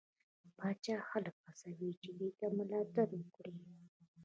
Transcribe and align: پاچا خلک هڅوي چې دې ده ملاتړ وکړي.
پاچا 0.57 0.95
خلک 1.09 1.35
هڅوي 1.45 1.91
چې 2.01 2.09
دې 2.19 2.29
ده 2.39 2.47
ملاتړ 2.57 3.07
وکړي. 3.17 3.55